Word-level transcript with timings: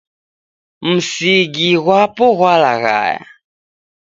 Msigi 0.91 1.69
ghwapo 1.83 2.25
ghwalaghaya 2.37 3.19